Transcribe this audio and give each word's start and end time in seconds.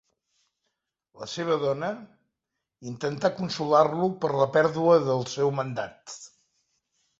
La 1.23 1.27
seva 1.33 1.57
dona 1.63 1.89
intentar 2.93 3.31
consolar-lo 3.41 4.09
per 4.25 4.33
la 4.41 4.49
pèrdua 4.59 4.99
del 5.13 5.25
seu 5.37 5.55
mandat. 5.63 6.19